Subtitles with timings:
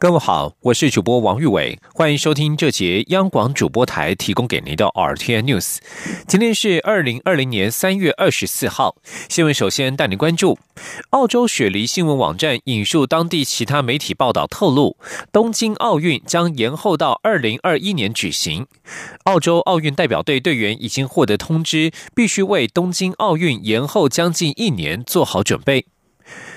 [0.00, 5.76] 各位好，我是主播王玉伟，欢迎收听这节央广主播台提供给您的 RTN News。
[6.26, 8.96] 今天是二零二零年三月二十四号，
[9.28, 10.58] 新闻首先带您关注：
[11.10, 14.96] 澳洲雪梨新闻网站引述当地其他媒体报道透露，
[15.30, 18.66] 东京奥运将延后到二零二一年举行。
[19.24, 25.84] 澳洲奥运代表队队员已经获得通知，必须为东京奥运延后将近一年做好准备。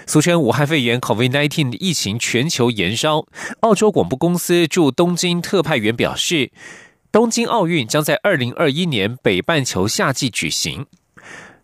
[0.05, 3.25] 俗称武汉肺炎 （COVID-19） 疫情全球延烧，
[3.61, 6.51] 澳洲广播公司驻东京特派员表示，
[7.11, 10.85] 东京奥运将在二零二一年北半球夏季举行。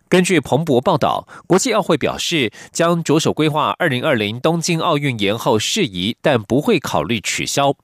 [0.07, 7.75] 根据彭博报道，国际奥会表示将着手规划二零二零东京奥运延后事宜，但不会考虑取消。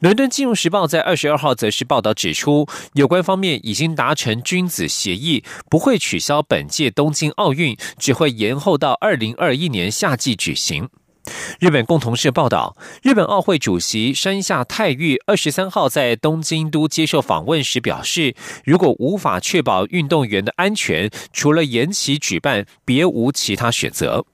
[0.00, 10.88] 伦敦金融时报在二十二号则是报道指出，有关方面已经达成君子协议，不会取消本届东京奥运，只会延后到二零二一年夏季举行。
[11.58, 24.26] 日本共同社报道，日本奥会主席山下泰裕二十三号在东京都接受访问时表示，如果无法确保运动员的安全，除了延期举办，别无其他选择。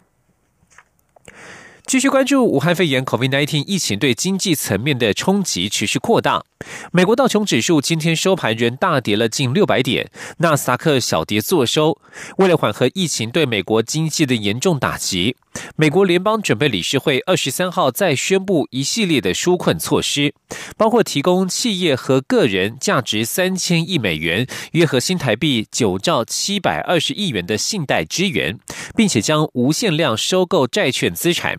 [1.91, 6.45] 继续关注武汉肺炎 （COVID-19） 疫情对经济层面的冲击持续扩大。
[6.93, 11.99] 美国道琼指数今天收盘仍大跌了近六百点，纳斯达克小跌作收。
[12.37, 15.35] 为了缓和疫情对美国经济的严重打击，
[15.75, 20.33] 美国联邦准备理事会二十三号再宣布一系列的纾困措施，
[20.77, 28.57] 包括提供企业和个人价值三千亿美元（约合新台币九兆七百二十亿元）的信贷支援，
[28.95, 31.59] 并且将无限量收购债券资产。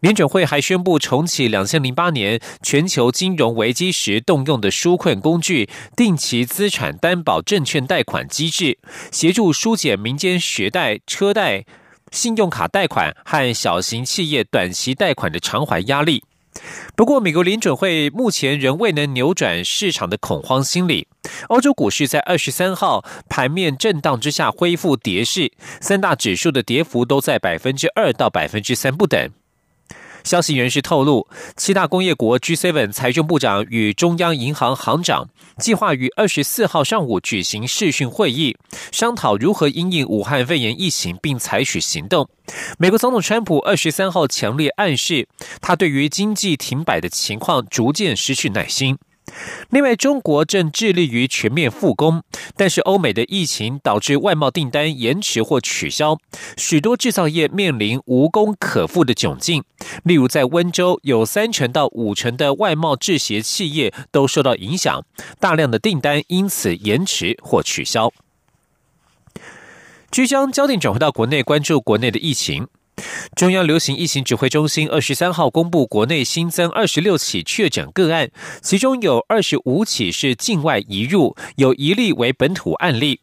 [0.00, 8.78] 联准会还宣布重启两千零八年全球金融危机时动用的纾困工具——定期资产担保证券贷款机制，
[9.12, 11.64] 协助疏解民间学贷、车贷、
[12.10, 16.24] 信用卡贷款和小型企业短期贷款的偿还压力。
[16.94, 21.06] 不过，美国联准会目前仍未能扭转市场的恐慌心理。
[21.48, 29.30] 欧洲股市在二十三号盘面震荡之下恢复跌势，三大指数的跌幅都在百分之二到百分之三不等。
[30.24, 35.28] 消息人士透露，七大工业国 G7 财政部长与中央银行行长
[35.58, 38.56] 计划于二十四号上午举行视讯会议，
[38.90, 42.28] 商讨如何因应武汉肺炎疫情，并采取行动。
[42.78, 45.28] 美国总统川普二十三号强烈暗示，
[45.60, 48.98] 他对于经济停摆的情况逐渐失去耐心。
[49.70, 52.22] 另外，中国正致力于全面复工，
[52.56, 56.18] 但是欧美的疫情导致外贸订单延迟或取消，
[56.56, 59.64] 许多制造业面临无工可复的窘境。
[60.02, 65.04] 例如，在温州，有三成到五成的外贸制鞋企业都受到影响，
[65.40, 68.12] 大量的订单因此延迟或取消。
[70.10, 72.68] 即将焦点转回到国内，关注国内的疫情。
[73.36, 78.30] 中央流行疫情指挥中心二十三号公布，国内新增二十六起确诊个案，
[78.60, 83.20] 其中有二十五起是境外移入，有一例为本土案例。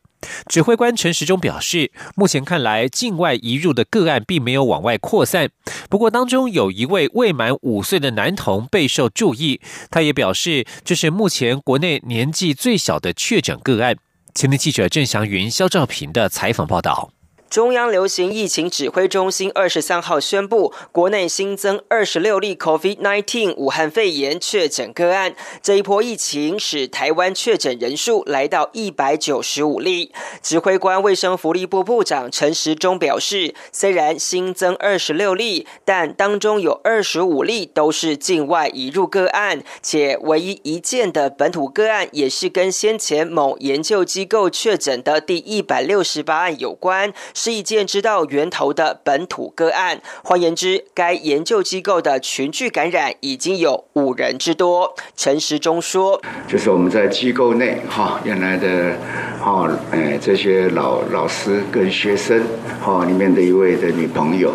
[0.50, 5.50] 指挥官陈时中表示，目前看来境外移入的个案并没有往外扩散，
[5.90, 9.62] 不过当中有一位未满五岁的男童备受注意。
[9.90, 13.96] 他也表示，这是目前国内年纪最小的确诊个案。
[14.36, 17.12] 前天记者郑祥云、肖兆平的采访报道。
[17.50, 25.34] 中央流行疫情指挥中心二十三号宣布，国内新增二十六例 COVID-19 武汉肺炎确诊个案。
[25.64, 30.12] 这一波疫情使台湾确诊人数来到一百九十五例。
[30.44, 47.12] 指挥官卫生福利部部长陈时中表示，虽然新增二十六例，但当中有二十五例都是境外移入个案，且唯一一件的本土个案也是跟先前某研究机构确诊的第一百六十八案有关。
[47.40, 50.02] 是一件知道源头的本土个案。
[50.26, 54.94] 换言之，该研究机构的群聚感染已经有五人之多。
[55.16, 58.94] 陈时中说：“就是我们在机构内哈，原来的
[59.42, 62.44] 哈，哎，这些老老师跟学生
[62.82, 64.54] 哈里面的一位的女朋友，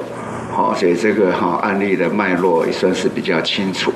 [0.55, 3.93] 好，所以这个哈案例的脉络也算是比较清楚。”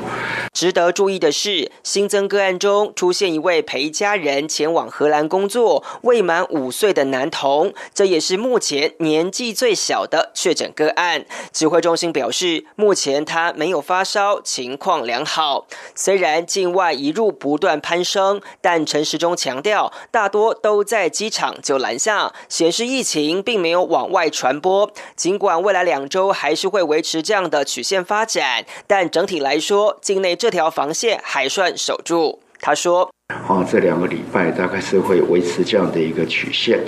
[0.52, 11.24] 值得注意的是，新增个案中出现一位陪家人前往荷兰工作、未满五岁的男童，这也是目前年纪最小的确诊个案。
[11.52, 15.68] 指挥中心表示，目前他没有发烧，情况良好。
[15.94, 24.90] 虽然境外移入不断攀升，但陈时中强调，大多都在机场就拦下，显示疫情并没有往外传播。
[25.14, 32.40] 尽管未来两周还还是会维持这样的曲线发展，但整体来说，境内这条防线还算守住。
[32.58, 33.10] 他说。
[33.46, 36.80] 哦，这两个礼拜大概是会维持这样的一个曲线，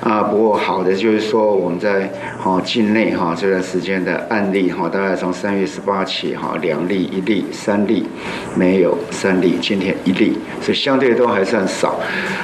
[0.00, 2.06] 啊，不过好的就是说我们在
[2.38, 8.06] 哈境内哈这段时间的案例哈，大概从三月十八起哈两例一例三例
[8.54, 11.98] 没有三例，今天一例，所以相对都还算少，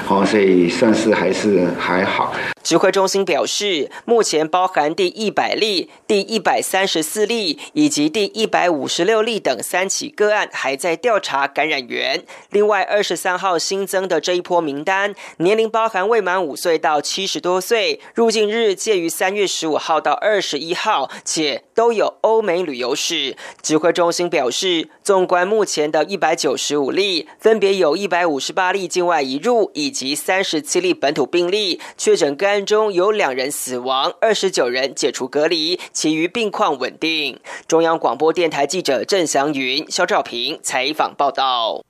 [0.07, 2.35] 好，所以算是还是还好。
[2.63, 12.23] 指挥中心表示，目前包含第一百例、第一百三十四例以及第一百五十六例等三起个案还在调查感染源。
[12.51, 23.37] 另外，二十三号新增的这一波名单，年龄包含未满五岁到七十多岁，入境日介于三月十五号到二十一号，且都有欧美旅游史。
[23.61, 32.63] 指挥中心表示，纵观目前的一百九十五例，分别有一百五十八例境外移入以及三十七例本土病例确诊个案。
[32.65, 37.41] 中有两人死亡，二十九人解除隔离，其余病况稳定。
[37.67, 41.83] 中央广播电台记者郑祥云、肖兆平采访报道。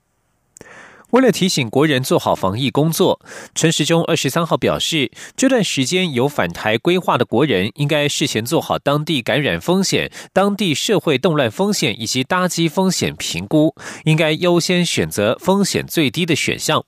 [1.13, 3.19] 为了提醒国人做好防疫工作，
[3.53, 13.75] 陈时中二十三号表示，这段时间有返台规划的国人，应该事前做好当地感染风险、当地社会动乱风险以及搭机风险评估，
[14.05, 16.83] 应该优先选择风险最低的选项。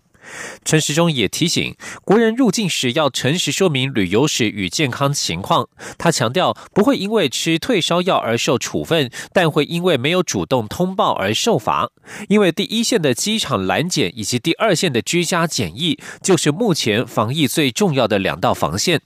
[0.63, 5.67] 陈时中也提醒国人入境时要诚实说明旅游史与健康情况。
[5.97, 11.89] 他强调，不会因为吃退烧药而受处分，但会因为没有主动通报而受罚。
[12.27, 19.01] 因为第一线的机场拦检以及第二线的居家检疫，就是目前防疫最重要的两道防线。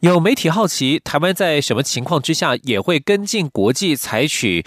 [0.00, 4.64] 有媒体好奇，台湾在什么情况之下也会跟进国际采取？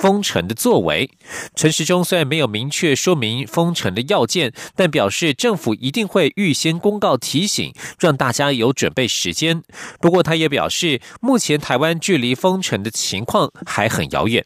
[0.00, 1.10] 封城的作为，
[1.54, 9.62] 陈时中虽然没有明确说明封城的要件，但表示政府一定会预先公告提醒，让大家有准备时间。
[10.00, 14.44] 不过，他也表示，目前台湾距离封城的情况还很遥远。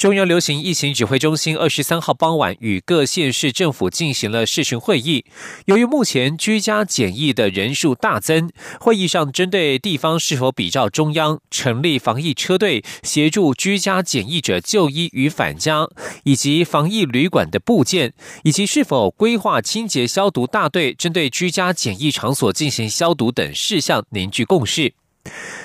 [0.00, 5.26] 中央流行疫情指挥中心二十三号傍晚与各县市政府进行了视讯会议。
[5.66, 8.50] 由于目前居家检疫的人数大增，
[8.80, 15.86] 会议上针对地方是否比照中央成立防疫车队，协助居家检疫者就医与返家，
[16.24, 24.94] 以及防疫旅馆的部件，以及是否规划清洁消毒大队，针对居家检疫场所进行消毒等事项凝聚共识。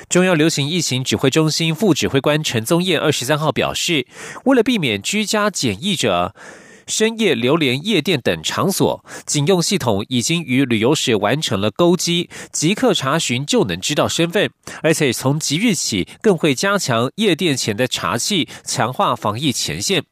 [0.10, 4.06] 中央流行疫情指挥中心副指挥官陈宗彦二十三号表示，
[4.46, 6.36] 为了避免居家检疫者
[6.88, 14.52] 深夜流连夜店等场所，警用系统已经与旅游史完成了勾稽，即刻查询就能知道身份，
[14.84, 20.04] 而且从即日起更会加强夜店前的查气，强化防疫前线。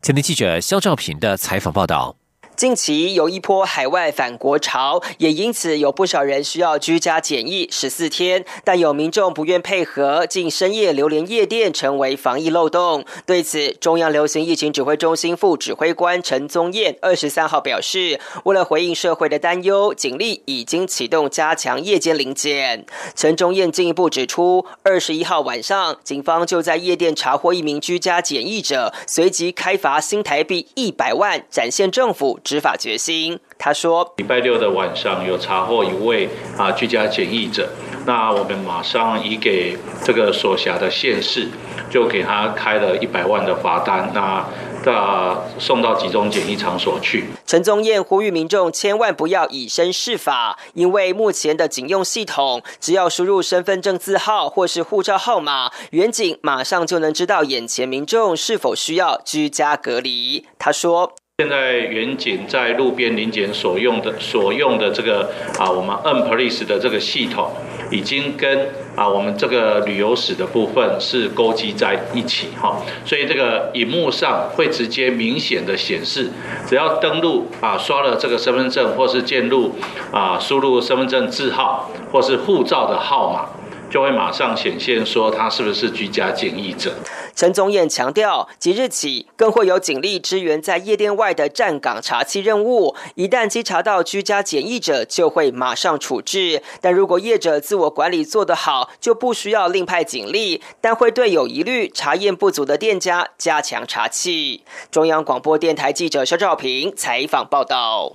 [0.00, 2.19] 前天记者肖兆平的采访报道。
[2.60, 13.02] 近期有一波海外返国潮，也因此有不少人需要居家检疫十四天，但有民众不愿配合，竟深夜流连夜店，成为防疫漏洞。
[13.24, 22.84] 对此，中央流行疫情指挥中心副指挥官陈宗彦二十三号表示，为了回应社会的担忧，警力已经启动加强夜间临检。
[23.16, 32.38] 陈宗彦进一步指出，二十一号晚上，警方就在夜店查获一名居家检疫者，随即开罚新台币一百万，展现政府。
[32.50, 37.68] 执法决心，他说：礼拜六的晚上有查获一位啊居家检疫者，
[38.06, 41.46] 那我们马上移给这个所辖的县市，
[41.88, 44.44] 就给他开了一百万的罚单，那
[44.84, 47.26] 那送到集中检疫场所去。
[47.46, 60.44] 陈宗彦呼吁民众千万不要以身试法，因为目前的警用系统，只要输入身份证字号或是护照号码，远景马上就能知道眼前民众是否需要居家隔离。
[60.58, 61.12] 他说。
[61.40, 67.50] 现在远景在路边临检所用的所用的这个啊，我们 N Police 的这个系统，
[67.90, 76.28] 已经跟啊我们这个旅游史的部分是勾稽在一起哈，所以这个荧幕上会直接明显的显示，
[76.66, 79.74] 只要登录啊刷了这个身份证或是进入
[80.12, 83.46] 啊输入身份证字号或是护照的号码，
[83.90, 86.94] 就会马上显现说他是不是居家检疫者。
[87.34, 96.62] 陈宗彦强调，即日起更会有警力支援在夜店外的站岗查缉任务，一旦稽查到居家检疫者，就会马上处置。
[96.80, 104.60] 但如果业者自我管理做得好，就不需要另派警力，但会对有疑虑、查验不足的店家加强查缉。
[104.90, 108.12] 中央广播电台记者肖兆平采访报道。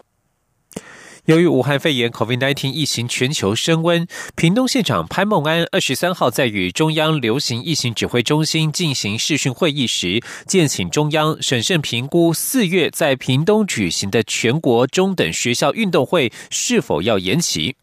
[1.26, 17.76] 由于武汉肺炎 （COVID-19） 疫情全球升温，屏东县长潘孟安二十三号在与中央流行疫情指挥中心进行视讯会议时，建请中央审慎评估四月在屏东举行的全国中等学校运动会是否要延期。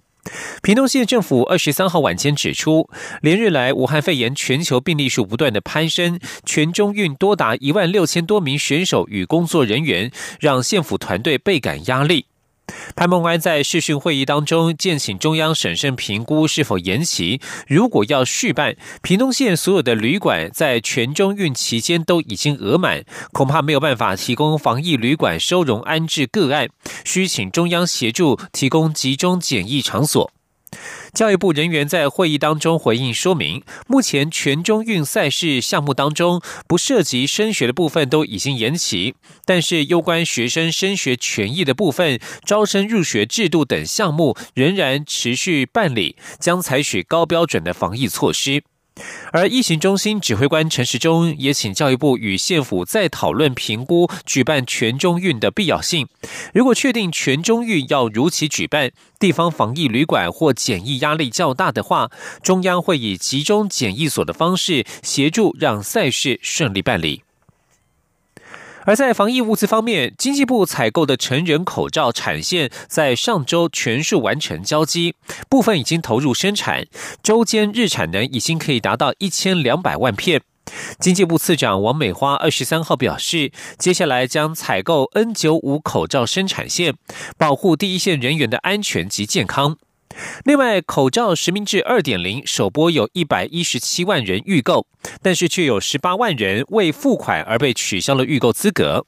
[0.63, 2.89] 屏东县政府二十三号晚间指出，
[3.23, 12.27] 连日来武汉肺炎全球病例数不断的攀升，全中运多达一万六千多名选手与工作人员，让县府团队倍感压力。
[12.95, 17.41] 潘孟安在视讯会议当中，建请中央审慎评估是否延期。
[17.67, 26.69] 如果要续办，屏东县所有的旅馆在全中运期间都已经额满，恐怕没有办法提供防疫旅馆收容安置个案，
[27.05, 30.31] 需请中央协助提供集中检疫场所。
[31.13, 39.15] 教育部人员在会议当中回应说明，目前全中运赛事项目当中不涉及升学的部分都已经延期，
[39.45, 48.63] 但是有关学生升学权益的部分、招生入学制度等项目仍然持续办理，将采取高标准的防疫措施。
[49.33, 56.07] 而疫情中心指挥官陈时中也请教育部与县府再讨论评估举办全中运的必要性。
[56.53, 62.11] 如果确定全中运要如期举办，地方防疫旅馆或检疫压力较大的话，
[62.43, 67.23] 中央会以集中检疫所的方式协助让赛事顺利办理。
[68.85, 75.15] 而在防疫物资方面，经济部采购的成人口罩产线在上周全数完成交机，
[75.49, 76.87] 部分已经投入生产，
[77.23, 80.43] 周间日产能已经可以达到一千两百万片。
[80.99, 86.95] 经济部次长王美花二十三号表示，接下来将采购 N 九五口罩生产线，
[87.37, 89.77] 保护第一线人员的安全及健康。
[90.45, 94.87] 另外，口罩实名制二点零首播有一百一十七万人预购，
[95.23, 99.05] 但是却有十八万人未付款而被取消了预购资格。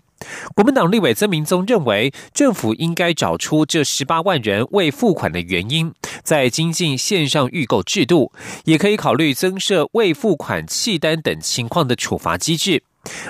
[0.55, 5.93] 国民党立委曾明宗认为，政府应该找出这十八万人未付款的原因，
[6.23, 8.33] 在精进线上预购制度，
[8.65, 12.85] 也可以考虑增设未付款弃单等情况的处罚机制。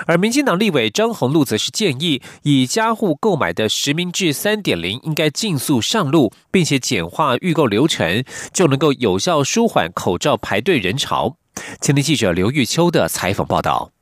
[0.07, 11.37] 而民进党立委张宏禄则是建议，以加护购买的实名制三点零应该尽速上路，并且简化预购流程，就能够有效舒缓口罩排队人潮。
[11.79, 13.94] 前天记者刘玉秋的采访报道。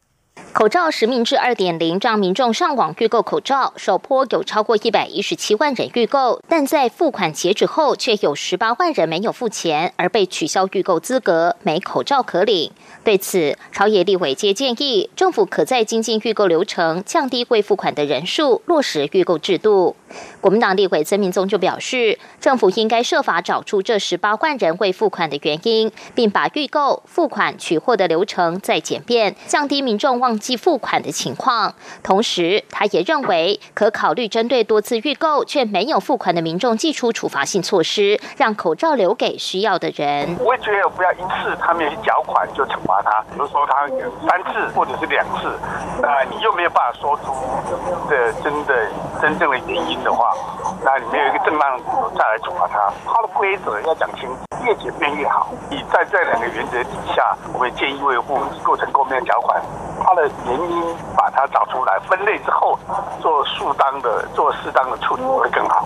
[0.54, 12.72] 口罩实名制二点零让民众上网预购口罩，首波有超过一百一十七万人预购，但在付款截止后，却有十八万人没有付钱而被取消预购资格，没口罩可领。
[13.04, 19.96] 对此，朝野立委皆建议，政府可在精进预购流程，降低未付款的人数，落实预购制度。
[20.44, 31.74] 国民党立委曾明宗就表示，政府应该设法找出这十八万人未付款的原因，并把预购、付款、取货的流程再简便，降低民众忘记付款的情况。
[32.04, 40.36] 同时，他也认为可考虑针对多次预购却没有付款的民众，寄出处罚性措施，让口罩留给需要的人。
[40.42, 45.50] 我也觉得不要一次他没有去缴款就惩罚他，比如说他有三次或者是两次，
[46.02, 47.32] 那你又没有办法说出
[48.10, 49.94] 的真的真正的原因。
[50.04, 50.33] 的话，
[50.84, 51.80] 那里面有一个正当
[52.16, 52.92] 再来处罚他。
[53.06, 54.30] 他的规则要讲清，
[54.64, 55.48] 越简便越好。
[55.70, 59.62] 你在这两个原则底下，我们建议维护构成购买缴款，
[60.04, 62.78] 他的原因把它找出来，分类之后
[63.22, 65.86] 做适当的、做适当的处理会更好。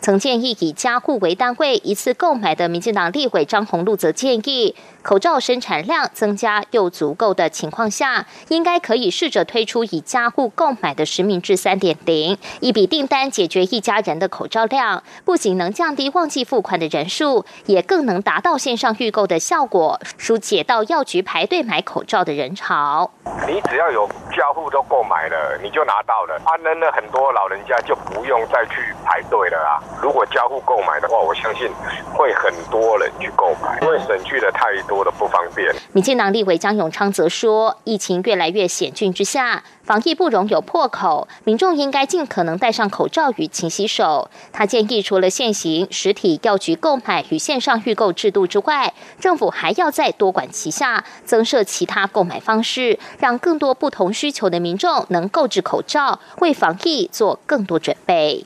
[0.00, 4.76] 曾建议以家户为单位一次购买的民进党立委张宏禄则建议。
[5.02, 23.10] 口罩生产量增加又足够的情况下，应该可以试着推出以家户购买的实名制三点零，一笔订单解决一家人的口罩量，不仅能降低忘记付款的人数，也更能达到线上预购的效果，疏解到药局排队买口罩的人潮。
[23.46, 24.06] 你只要有
[24.36, 26.34] 家户都购买了，你就拿到了。
[26.44, 29.56] 啊，那那很多老人家就不用再去排队了
[30.02, 31.70] 如果交互购买的话，我相信
[32.12, 34.98] 会很多人去购买，因为省去了太多。
[35.04, 35.72] 的不方便。
[35.92, 44.28] 民进党立委张永昌则说，疫情越来越险峻之下，防疫不容有破口，民众应该尽可能戴上口罩与勤洗手。
[44.52, 58.44] 他建议，除了现行实体药局购买与线上预购制度之外，政府还要再多管齐下，增设其他购买方式，让更多不同需求的民众能购置口罩，为防疫做更多准备。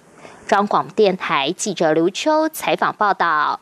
[0.52, 3.58] 中广电台记者刘秋采访报道。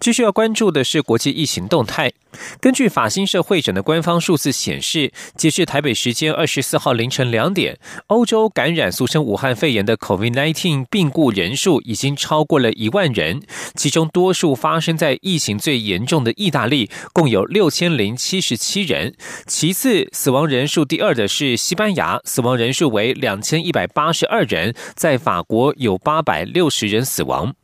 [0.00, 2.12] 继续要关注的是国际疫情动态。
[2.60, 7.78] 根据法新社会诊的官方数字显示，截至台北时间二十四号凌晨两点，
[8.08, 13.42] 欧洲感染俗称武汉肺炎的 COVID-19 病故人数已经超过了一万人，
[13.74, 19.14] 其中多数发生在疫情最严重的意大利，共有六千零七十七人。
[19.46, 27.54] 其次，死亡人数第二的是西班牙，死亡人数为两千一百八十二人，在法国有八百六十人死亡。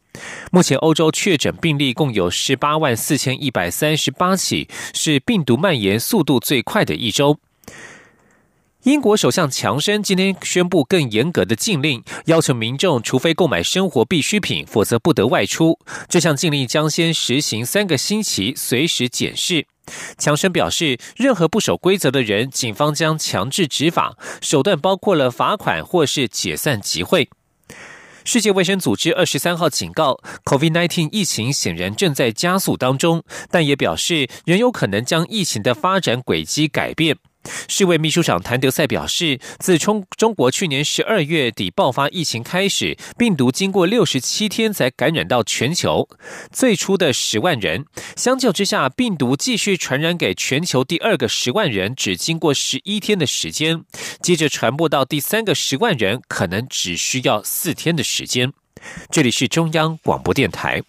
[0.50, 7.38] 目前，欧洲确诊病例共有十八万四千一百三十八起，是病毒蔓延速度最快的一周。
[8.84, 15.78] 英国首相强生今天宣布更严格的禁令，要求民众除非购买生活必需品，否则不得外出。
[16.06, 19.66] 这项禁令将先实行三个星期，随时检视。
[20.18, 27.30] 强生表示，任何不守规则的人，警方将强制执法，手段包括了罚款或是解散集会。
[28.24, 37.18] 世界卫生组织二十三号警告，COVID-19 疫情显然正在加速当中，但也表示仍有可能将疫情的发展轨迹改变。
[37.68, 46.08] 世卫秘书长谭德赛表示，自中中国去年十二月底爆发疫情开始，病毒经过六十七天才感染到全球。
[46.50, 47.84] 最初的十万人，
[48.16, 53.80] 相较之下，病毒继续传染给全球第二个十万人，只经过十一天的时间；
[54.20, 58.52] 接着传播到第三个十万人，可能只需要四天的时间。
[59.10, 60.82] 这里是中央广播电台。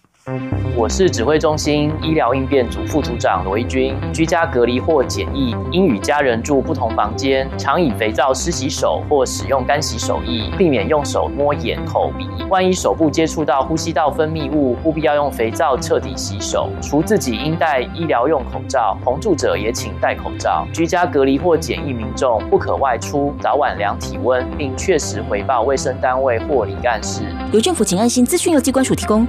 [0.76, 3.94] 我是指挥中心医疗应变组副组长罗一军。
[4.12, 12.26] 居家隔离或检疫，应与家人住不同房间，常以肥皂湿洗手或使用干洗手液，避免用手摸眼、口、鼻。
[12.50, 16.68] 万一手部接触到呼吸道分泌物，务必要用肥皂彻底洗手。
[16.82, 20.66] 除自己应戴医疗用口罩，同住者也请戴口罩。
[20.72, 27.22] 居家隔离或检疫民众不可外出，早晚量体温，并确实回报卫生单位或离干事。
[27.52, 29.26] 由政府请安心资讯由机关署提供。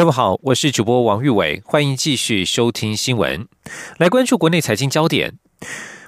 [0.00, 3.46] 各位好，我是主播王玉伟，欢迎继续收听新闻，
[3.98, 5.34] 来关注国内财经焦点。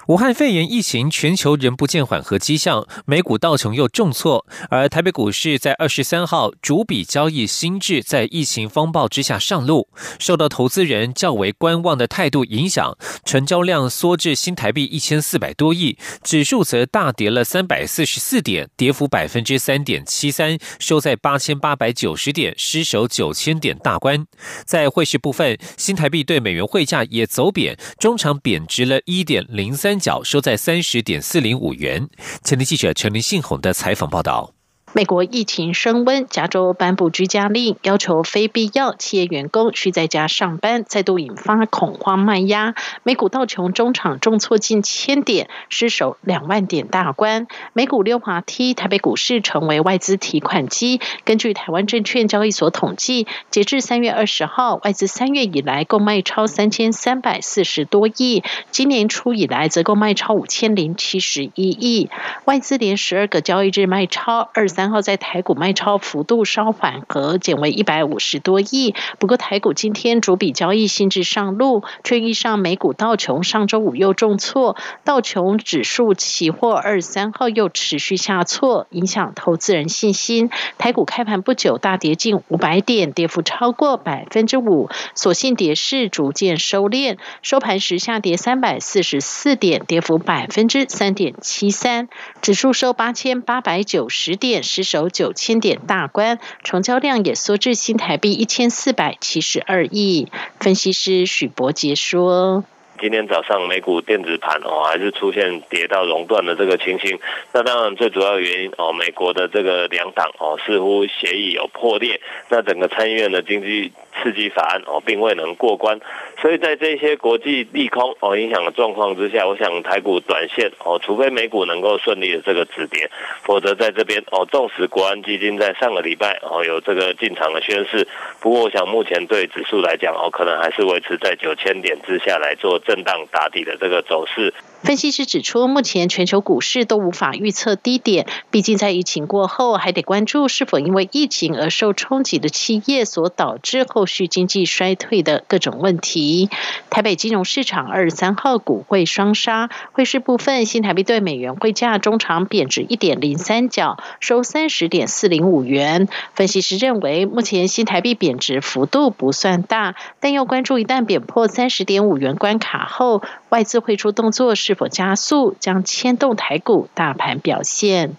[0.07, 9.87] 武汉肺炎疫情全球仍不见缓和迹象，美股道琼又重挫，而台北股市在二十三号主笔交易新制在疫情风暴之下上路，
[10.19, 24.25] 受到投资人较为观望的态度影响，成交量缩至新台币一千四百多亿，指数则大跌了三百四十四点，跌幅百分之三点七三，收在八千八百九十点，失守九千点大关。
[24.65, 29.92] 在汇市部分，新台币对美元汇价也走贬，中场贬值了一点零三。
[29.99, 32.07] 角收在三十点四零五元。
[32.43, 34.53] 前天记者陈林信宏的采访报道。
[34.95, 42.75] 美国疫情升温，加州颁布居家令，要求非必要企业员工需在家上班，再度引发恐慌卖压。
[43.01, 47.47] 美股道琼中场重挫近千点，失守两万点大关。
[47.73, 51.01] 美股溜滑梯，台北股市成为外资提款机。
[51.25, 62.11] 根据台湾证券交易所统计，截至三月二十号，外资三月以来共卖超三千三百四十多亿，今年初以来则共卖超五千零七十一亿。
[62.45, 64.82] 外资连十二个交易日卖超二三。
[64.83, 68.93] 然后在台股卖超幅度稍缓和，减为一百五十多亿。
[69.17, 80.49] 不过台股今天主笔交易性质上路，却遇上美股道琼上周五又重挫，道琼指数期货二三号又持续下挫，影响投资人信心。
[80.77, 92.09] 台股开盘不久大跌近五百点，跌幅超过百分之五，所幸跌势逐渐收敛，收盘时下跌三百四十四点，跌幅百分之三点七三，
[92.41, 94.61] 指数收八千八百九十点。
[94.73, 100.29] 失守九千点大关，成交量也缩至新台币一千四百七十二亿。
[100.59, 102.63] 分析师许博杰说
[102.99, 107.19] ：“今天早上美股电子盘哦，还是出现跌到熔断的这个情形。
[107.51, 112.19] 那当然最主要原因哦，美国的这个两党哦，似乎协议有破裂。
[112.49, 115.99] 那整个参议院的经济。”刺激法案哦，并未能过关，
[116.41, 123.09] 所以在这些国际利空哦影响的状况之下，我想台股短线哦，除非美股能够顺利的这个止跌，
[123.43, 128.07] 否则在这边哦，纵使国安基金在上个礼拜哦有这个进场的宣示，
[128.39, 134.53] 不过我想目前对指数来讲哦，可能还是维持在九千点之下来做震荡打底的这个走势。
[134.83, 146.49] 分析师指出，目前全球股市都无法预测低点，毕竟在疫情过后，还得关注是否因为疫情而受冲击的企业所导致后续经济衰退的各种问题。
[146.89, 156.09] 台北金融市场二十三号股会双杀，汇市部分新台币对美元汇价中场贬值一点零三角，收三十点四零五元。
[156.35, 163.21] 分析师认为，目前新台币贬值幅度不算大，但要关注一旦贬破三十点五元关卡后，
[163.53, 164.73] 外资汇出动作是。
[164.73, 168.15] 否加速将牵动台股大盘表现？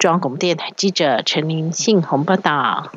[0.00, 2.90] 中央广播电台记者陈林信宏报道。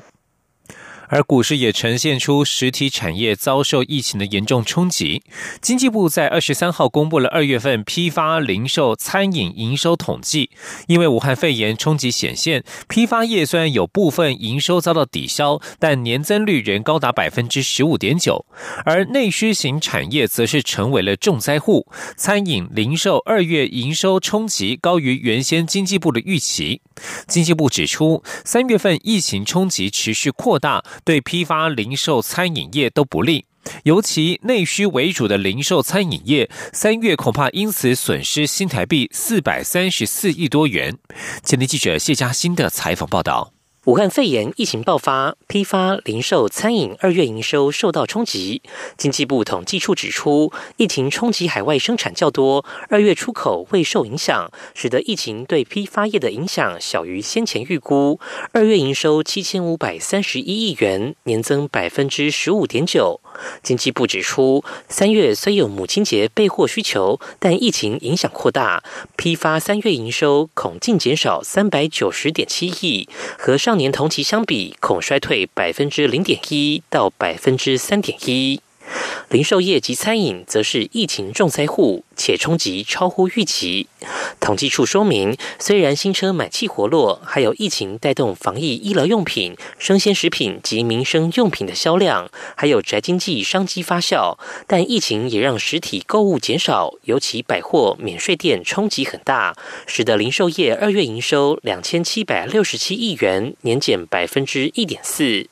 [1.10, 5.24] 而股市也呈现出实体产业遭受疫情的严重冲击。
[5.62, 10.50] 经济部在二十三号公布了二月份批发、零售、餐饮营收统计，
[10.88, 18.46] 因为武汉肺炎冲击显现，批发业虽然有部分营收遭到抵消，但年增率仍高达百分之十五点九。
[18.86, 26.82] 而内需型产业则是成为了重灾户，餐饮、零售二月营收冲击高于原先经济部的预期。
[27.28, 30.84] 经济部指出，三月份疫情冲击持续扩大。
[31.04, 33.46] 对批发、零售、餐饮业都不利，
[33.84, 40.98] 尤其内需为主的零售餐饮业，三月恐怕因此损失新台币四百三十四亿多元。
[41.44, 43.57] 前天记者谢佳欣的采访报道。
[43.88, 48.62] 武汉肺炎疫情爆发，批发、零售、餐饮二月营收受到冲击。
[48.98, 58.20] 经济部统计处指出，疫情冲击海外生产较多，二月出口未受影响，使得疫情对批发业的影响小于先前预估。
[58.52, 63.22] 二月营收七千五百三十一亿元，年增百分之十五点九。
[63.64, 68.84] 经济部指出，三月虽有母亲节备货需求，但疫情影响扩大，
[69.16, 78.60] 批发三月营收恐净减少三百九十点七亿，和上年同期相比，恐衰退百分之零点一到百分之三点一。
[79.30, 82.04] 零售业及餐饮则是疫情重灾户。
[82.18, 83.88] 且冲击超乎预期。
[84.40, 105.48] 统计处说明，虽然新车买气活络，还有疫情带动防疫医疗用品、生鲜食品及民生用品的销量，还有宅经济商机发酵，但疫情也让实体购物减少，尤其百货、免税店冲击很大，使得零售业二月营收两千七百六十七亿元，年减百分之一点四。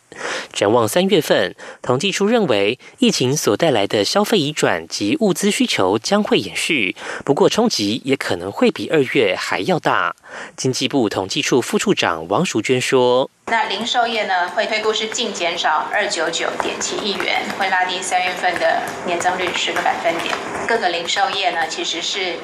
[0.53, 10.15] 展望三月份，统计处认为，疫情所带来的消费移转及物资需求将会延续，不过冲击也可能会比二月还要大。
[10.55, 20.33] 经济部统计处副处长王淑娟说：“那零售业呢，会推估是净减少二九九点七亿元，会拉低三月份的年增率十个百分点。
[20.67, 22.37] 各个零售业呢，其实是。”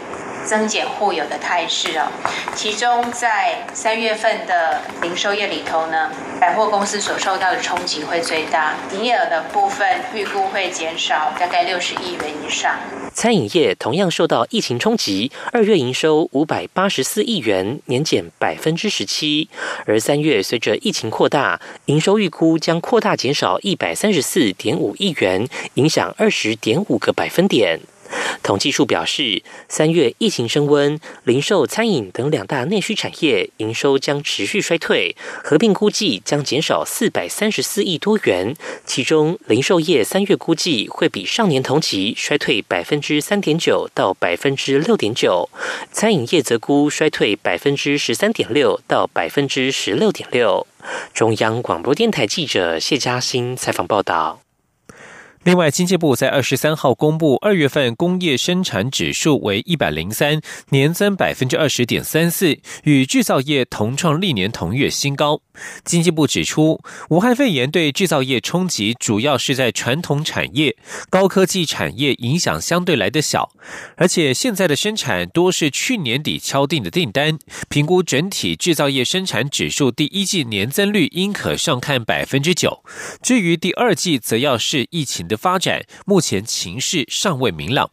[0.44, 2.08] 增减互有的态势哦，
[2.56, 6.10] 其中在三月份的零售业里头呢，
[6.40, 12.76] 百货公司所受到的冲击会最大，营业额的部分预估会减少大概六十亿元以上。
[13.14, 19.48] 餐饮业同样受到疫情冲击，二月营收五百八十四亿元，年减百分之十七，
[19.86, 27.80] 而三月随着疫疫情扩大，营收预估将扩大减少一百三十四点五亿元，影响二十点五个百分点。
[28.44, 38.54] 统计数表示，三月疫情升温，零售、餐饮等两大内需产业营收将持续衰退，合并估计将减少四百三十四亿多元。
[38.86, 45.50] 其中，零售业三月估计会比上年同期衰退百分之三点九到百分之六点九，
[45.94, 50.68] 餐饮业则估衰退百分之十三点六到百分之十六点六。
[51.14, 54.42] 中央广播电台记者谢嘉欣采访报道。
[55.44, 65.42] 另外，经济部在二十三号公布二月份工业生产指数为一百零三，年增百分之二十点三四，与制造业同创历年同月新高。
[65.84, 70.76] 经济部指出，武汉肺炎对制造业冲击主要是在传统产业，
[71.10, 73.50] 高科技产业影响相对来的小，
[73.98, 77.40] 而且现在的生产多是去年底敲定的订单。
[77.68, 82.84] 评估整体制造业生产指数第一季年增率应可上看百分之九，
[83.24, 85.28] 至于第二季则要是疫情。
[85.32, 87.90] 的发展，目前情势尚未明朗。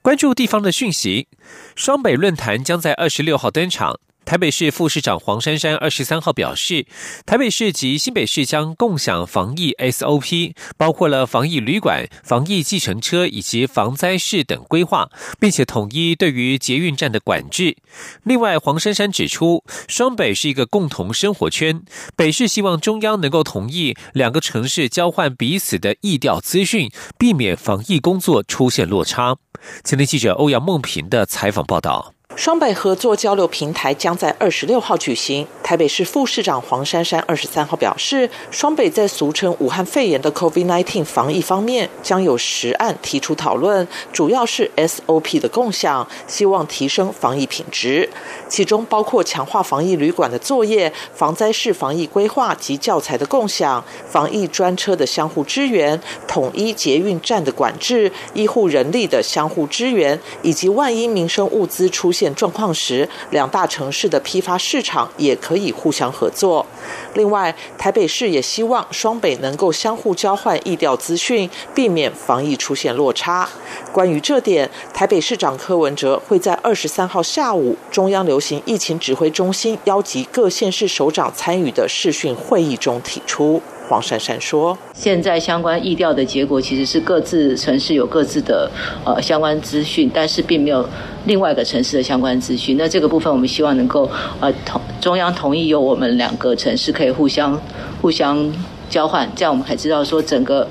[0.00, 1.28] 关注地方的讯息，
[1.74, 4.00] 双北论坛将在二十六号登场。
[4.26, 6.84] 台北市副市长黄珊珊二十三号表示，
[7.24, 15.08] 台北市及新北市将共享防疫 SOP，包括了防疫旅馆、防疫计程车以及防灾室等规划，
[15.38, 17.76] 并且统一对于捷运站的管制。
[18.24, 21.84] 另外，黄珊珊指出，双北是一个共同生活圈，
[22.16, 29.36] 北市希望中央能够同意两个城市交换彼此的疫调资讯，避免防疫工作出现落差。
[29.84, 32.15] 前天记者欧阳梦平的采访报道。
[32.34, 35.46] 双北合作交流平台将在二十六号举行。
[35.62, 48.08] 台北市副市长黄珊珊二十三号表示，双北在俗称武汉肺炎的 COVID-19 防疫方面将有十案提出讨论，主要是 SOP 的共享，希望提升防疫品质，
[48.48, 66.64] 其中包括强化防疫旅馆的作业、防灾式防疫规划及教材的共享、防疫专车的相互支援、统一捷运站的管制、医护人力的相互支援，以及万一民生物资出现状况时，两大城市的批发市场也可以互相合作。
[67.12, 73.46] 另外，台北市也希望双北能够相互交换疫调资讯，避免防疫出现落差。
[73.92, 83.60] 关于这点，台北市长柯文哲会在二十三号下午中央流行疫情指挥中心邀集各县市首长参与的视讯会议中提出。
[83.88, 88.68] 黄珊珊说：“现在相关疫调的结果其实是各自城市有各自的
[89.04, 90.84] 呃相关资讯，但是并没有
[91.26, 92.76] 另外一个城市的相关资讯。
[92.76, 97.60] 那这个部分我们希望能够呃同中央同意由我们两个城市可以互相
[98.02, 98.52] 互相
[98.90, 100.66] 交换，这样我们才知道说整个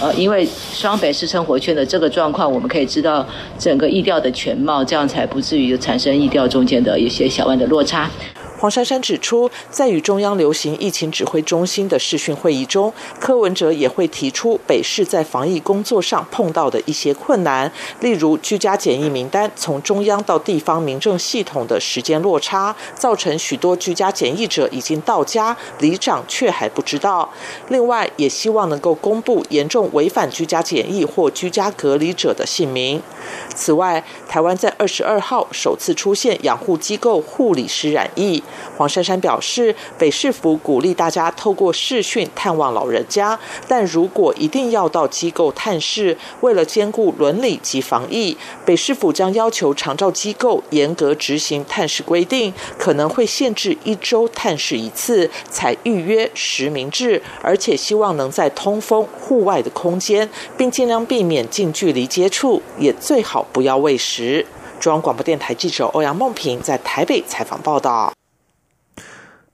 [0.00, 3.26] 呃因为双北市生活圈的这个状况，我们可以知道
[3.58, 8.08] 整个疫调的全貌，这样才不至于产生疫调中间的一些小万的落差。”
[8.60, 27.26] 黄珊珊指出，在与中央流行疫情指挥中心的视讯会议中，柯文哲也会提出北市在防疫工作上碰到的一些困难，例如居家检疫名单从中央到地方民政系统的时间落差，造成许多居家检疫者已经到家，里长却还不知道。
[27.68, 33.00] 另外，也希望能够公布严重违反居家检疫或居家隔离者的姓名。
[33.54, 38.42] 此外，台湾在二十二号首次出现养护机构护理师染疫。
[38.76, 64.46] 黄珊珊表示，北市府鼓励大家透过视讯探望老人家，但如果一定要到机构探视，为了兼顾伦理及防疫，北市府将要求长照机构严格执行探视规定，可能会限制一周探视一次，采预约实名制，而且希望能在通风、户外的空间，并尽量避免近距离接触，也最好不要喂食。
[64.78, 68.12] 中央广播电台记者欧阳梦平在台北采访报道。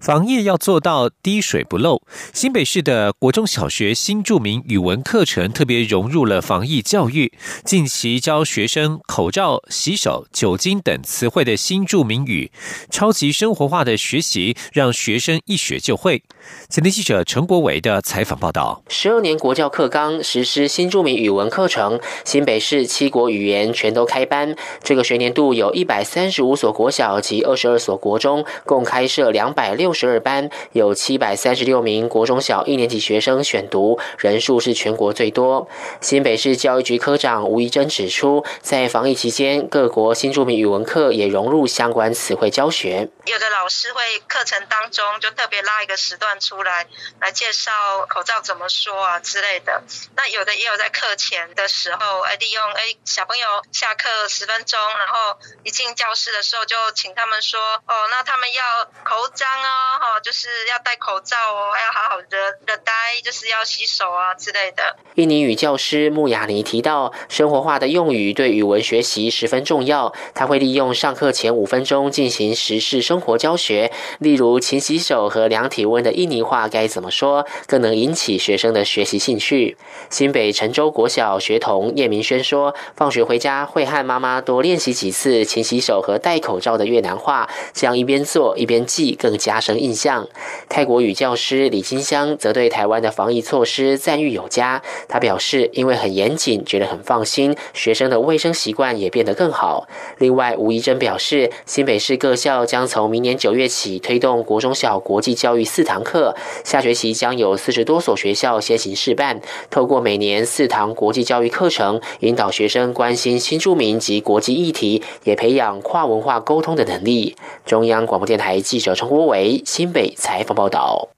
[0.06, 2.00] 防疫要做到滴水不漏。
[2.32, 7.32] 新北市的国中小学新著名语文课程特别融入了防疫教育，
[7.64, 12.52] 近期教学生口罩、洗手、酒精等词汇的新著名语，
[12.88, 16.22] 超级生活化的学习，让学生一学就会。
[16.68, 24.54] 前天记者陈国伟的采访报道：十二年国教课纲实施新著名语文课程，新北市七国语言全都开班。
[24.84, 29.95] 这个学年度有一百三十五所国小及二十二所国中，共开设两百六。
[29.96, 35.66] 十二班有七百三十六名国中小一年级学生选读，人数是全国最多。
[36.02, 43.08] 新北市教育局科长吴怡珍指出，在防疫期间，各国新著名语文课也融入相关词汇教学。
[43.24, 46.86] 有的老师会课程当中就特别拉一个时段出来，
[47.20, 47.72] 来介绍
[48.06, 49.82] 口罩怎么说啊之类的。
[50.14, 58.62] 那有的也有在课前的时候，哎，利用哎小朋友下课十分钟，然后一进教室的时候就请他们说，哦，那他们要
[59.02, 59.75] 口罩啊。
[60.00, 64.96] 哈，就是要戴口罩哦，要好好的的待，就是要洗手啊之类的。
[65.14, 70.12] 印尼语教师穆雅尼提到，生活化的用语对语文学习十分重要。
[70.34, 79.76] 他会利用上课前五分钟进行时事生活教学，例如勤洗手和量体温的印尼话该怎么说，更能引起学生的学习兴趣。
[80.10, 89.76] 新北陈州国小学童叶明轩说，放学回家会和妈妈多练习几次勤洗手和戴口罩的越南话，这样一边做一边记，更加生。
[89.86, 90.26] 印象，
[90.68, 94.82] 泰国语教师李金香则对台湾的防疫措施赞誉有加。
[95.08, 99.86] 他表示，因为很严谨，觉得很放心，学生的卫生习惯也变得更好。
[100.18, 117.36] 另外，吴怡珍表示，新北市各校将从明年九月起推动国中小国际教育四堂课，下学期将有四十多所学校先行试办，透过每年四堂国际教育课程，引导学生关心新住民及国际议题，也培养跨文化沟通的能力。
[117.64, 119.55] 中央广播电台记者陈国伟。
[119.64, 121.08] 新北采访报道，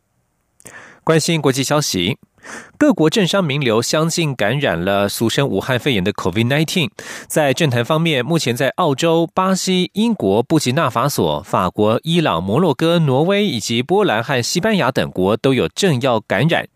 [1.03, 2.19] 关心国际消息。
[2.77, 6.91] 各国政商名流相继感染了俗称武汉肺炎的 COVID-19。
[7.27, 16.69] 在政坛方面，目前在澳洲、巴西、英国、布吉纳法索、法国、伊朗、摩洛哥、挪威以及波兰和西班牙等国都有政要感染。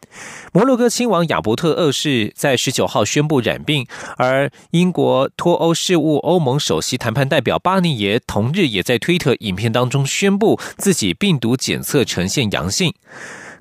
[0.52, 3.86] 摩洛哥亲王亚伯特二世在十九号宣布染病，
[4.18, 12.92] 而英国脱欧事务欧盟首席谈判代表巴尼耶同日也在推特影片当中宣布自己病毒检测呈现阳性。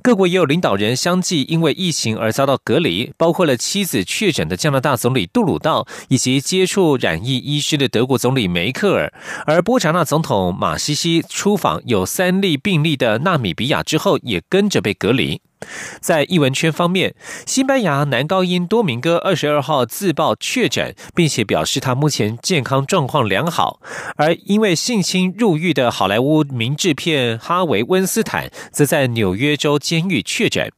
[0.04, 9.14] 各国也有领导人相继因为疫情而遭到隔离，包括了妻子确诊的加拿大总理杜鲁道，以及接触染疫医师的德国总理梅克尔。
[9.46, 15.40] 而波查纳总统马西西出访有三例病例的纳米比亚之后，也跟着被隔离。
[16.00, 17.14] 在译文圈方面，
[17.46, 23.80] 西班牙男高音多明戈二十二号自曝确诊，并且表示他目前健康状况良好。
[24.16, 30.72] 而因为性侵入狱的好莱坞名制片哈维温斯坦，则在纽约州监狱确诊。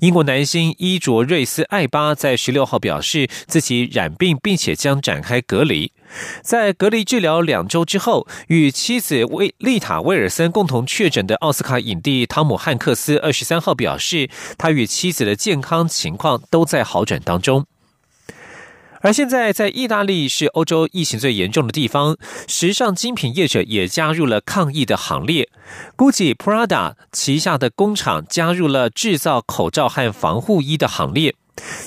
[0.00, 5.92] 英国男星伊卓瑞斯·艾巴在十六号表示自己染病，并且将展开隔离。
[6.42, 14.28] 在隔离治疗两周之后，与妻子威丽塔·威尔森共同确诊的奥斯卡影帝汤姆·汉克斯二十三号表示，
[14.58, 17.66] 他与妻子的健康情况都在好转当中。
[19.02, 25.48] 而现在，在意大利是欧洲疫情最严重的地方，时尚精品业者也加入了抗疫的行列。
[25.96, 31.34] GUCCI、Prada 旗下的工厂加入了制造口罩和防护衣的行列。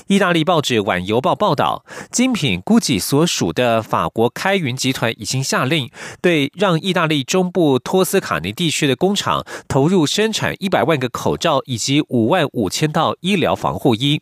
[0.07, 14.21] 意大利报纸《晚邮报》报道，精品 GUCCI 所属的法国开云集团已经下令，对让意大利中部托斯卡尼地区的工厂投入生产一百万个口罩以及五万五千套医疗防护衣。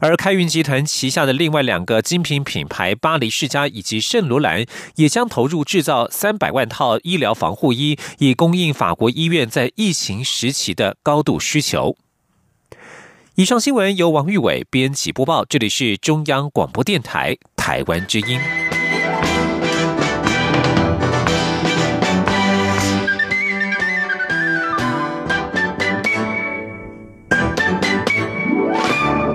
[0.00, 4.64] 而开云集团旗下的另外两个精品品牌巴黎世家以及圣罗兰，
[4.96, 11.96] 也将投入制造三百万套医疗防护衣，以供应法国医院在疫情时期的高度需求。
[13.36, 18.63] 以上新闻由王玉伟编辑播报，这里是中央广播电台台湾之音。